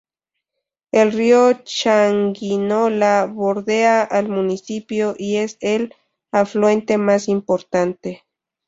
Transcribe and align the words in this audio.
El 0.91 1.11
río 1.11 1.53
Changuinola, 1.63 3.27
bordea 3.27 4.01
al 4.01 4.29
municipio 4.29 5.13
y 5.15 5.35
es 5.35 5.59
el 5.61 5.93
afluente 6.31 6.97
más 6.97 7.27
importante. 7.27 8.23